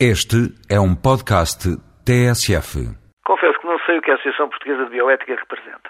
[0.00, 1.70] Este é um podcast
[2.02, 2.82] TSF.
[3.24, 5.88] Confesso que não sei o que a Associação Portuguesa de Bioética representa.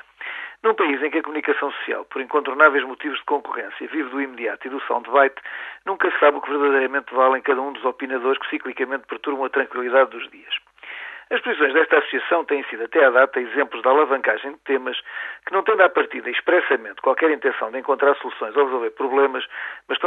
[0.62, 4.66] Num país em que a comunicação social, por incontornáveis motivos de concorrência, vive do imediato
[4.66, 5.40] e do soundbite,
[5.86, 9.46] nunca se sabe o que verdadeiramente vale em cada um dos opinadores que ciclicamente perturbam
[9.46, 10.52] a tranquilidade dos dias.
[11.30, 14.96] As posições desta associação têm sido até à data exemplos de alavancagem de temas
[15.46, 19.44] que não tendo à partida expressamente qualquer intenção de encontrar soluções ou resolver problemas,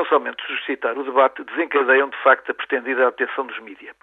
[0.06, 3.96] somente suscitar o debate, desencadeiam de facto a pretendida atenção dos mídias.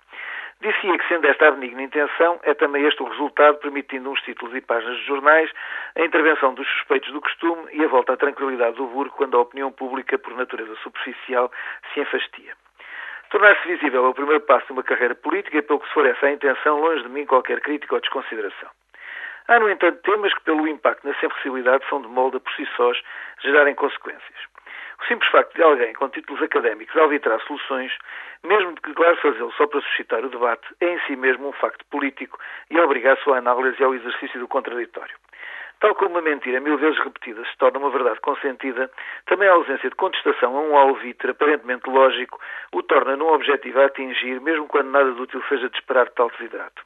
[0.61, 4.55] Dizia que, sendo esta a benigna intenção, é também este o resultado, permitindo uns títulos
[4.55, 5.51] e páginas de jornais,
[5.97, 9.41] a intervenção dos suspeitos do costume e a volta à tranquilidade do burgo quando a
[9.41, 11.51] opinião pública, por natureza superficial,
[11.93, 12.55] se enfastia.
[13.31, 16.07] Tornar-se visível é o primeiro passo de uma carreira política e, pelo que se for
[16.07, 18.71] essa a intenção, longe de mim qualquer crítica ou desconsideração.
[19.49, 22.97] Há, no entanto, temas que, pelo impacto na sensibilidade, são de molde por si sós
[23.43, 24.39] gerarem consequências.
[25.01, 27.93] O simples facto de alguém com títulos académicos arbitrar soluções,
[28.43, 31.85] mesmo que claro fazê-lo só para suscitar o debate, é em si mesmo um facto
[31.87, 32.39] político
[32.71, 35.15] e obriga a sua análise ao exercício do contraditório.
[35.81, 38.91] Tal como uma mentira mil vezes repetida se torna uma verdade consentida,
[39.27, 42.41] também a ausência de contestação a um alvitre aparentemente lógico
[42.73, 46.31] o torna num objetivo a atingir, mesmo quando nada de útil seja de esperar tal
[46.31, 46.83] desidrato.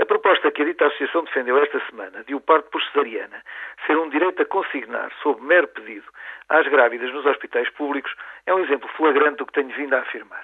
[0.00, 3.42] A proposta que a dita associação defendeu esta semana de o parto por cesariana
[3.86, 6.06] ser um direito a consignar, sob mero pedido,
[6.48, 8.10] às grávidas nos hospitais públicos
[8.46, 10.42] é um exemplo flagrante do que tenho vindo a afirmar.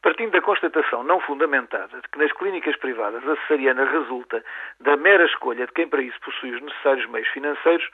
[0.00, 4.42] Partindo da constatação não fundamentada de que nas clínicas privadas a cesariana resulta
[4.80, 7.86] da mera escolha de quem para isso possui os necessários meios financeiros,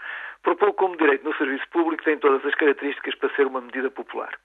[0.45, 4.39] propôs como direito no serviço público tem todas as características para ser uma medida popular.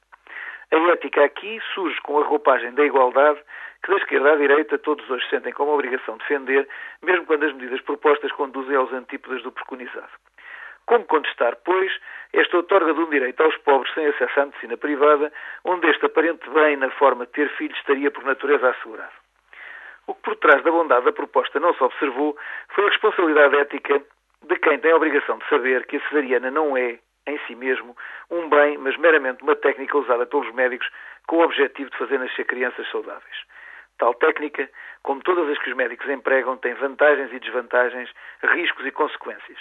[0.73, 3.39] A ética aqui surge com a roupagem da igualdade
[3.83, 6.67] que da esquerda à direita todos hoje sentem como obrigação defender,
[7.01, 10.09] mesmo quando as medidas propostas conduzem aos antípodas do preconizado.
[10.85, 11.91] Como contestar, pois,
[12.31, 15.31] esta outorga de um direito aos pobres sem acesso à medicina privada,
[15.65, 19.11] onde este aparente bem na forma de ter filhos estaria por natureza assegurado?
[20.07, 22.37] O que por trás da bondade da proposta não se observou
[22.69, 24.01] foi a responsabilidade ética
[24.43, 27.95] de quem tem a obrigação de saber que a cesariana não é, em si mesmo,
[28.29, 30.87] um bem, mas meramente uma técnica usada pelos médicos
[31.27, 33.35] com o objetivo de fazer nascer crianças saudáveis.
[33.97, 34.69] Tal técnica,
[35.03, 38.09] como todas as que os médicos empregam, tem vantagens e desvantagens,
[38.41, 39.59] riscos e consequências.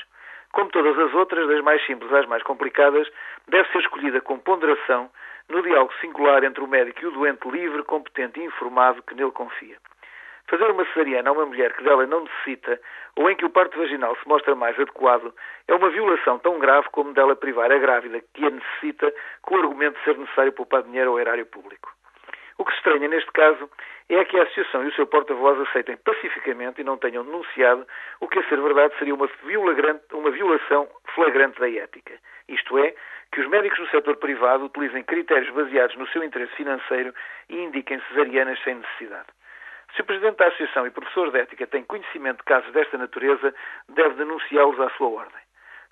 [0.53, 3.09] Como todas as outras, das mais simples às mais complicadas,
[3.49, 5.11] deve ser escolhida com ponderação
[5.49, 9.31] no diálogo singular entre o médico e o doente livre, competente e informado que nele
[9.33, 9.77] confia.
[10.51, 12.81] Fazer uma cesariana a uma mulher que dela não necessita
[13.15, 15.33] ou em que o parto vaginal se mostra mais adequado
[15.69, 19.59] é uma violação tão grave como dela privar a grávida que a necessita com o
[19.61, 21.93] argumento de ser necessário poupar dinheiro ao erário público.
[22.59, 23.71] O que se estranha neste caso
[24.09, 27.87] é que a Associação e o seu porta-voz aceitem pacificamente e não tenham denunciado
[28.21, 29.31] o que, a ser verdade, seria uma,
[30.13, 32.15] uma violação flagrante da ética.
[32.49, 32.93] Isto é,
[33.31, 37.15] que os médicos no setor privado utilizem critérios baseados no seu interesse financeiro
[37.49, 39.29] e indiquem cesarianas sem necessidade.
[39.95, 43.53] Se o Presidente da Associação e professor de Ética tem conhecimento de casos desta natureza,
[43.89, 45.41] deve denunciá-los à sua ordem.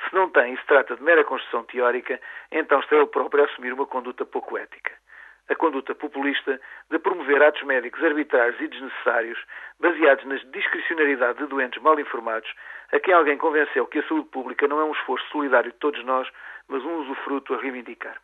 [0.09, 2.21] Se não tem e se trata de mera construção teórica,
[2.53, 4.93] então está ele próprio a assumir uma conduta pouco ética.
[5.49, 6.61] A conduta populista
[6.91, 9.39] de promover atos médicos arbitrários e desnecessários,
[9.81, 12.53] baseados na discricionariedade de doentes mal informados,
[12.93, 16.05] a quem alguém convenceu que a saúde pública não é um esforço solidário de todos
[16.05, 16.29] nós,
[16.69, 18.21] mas um usufruto a reivindicar.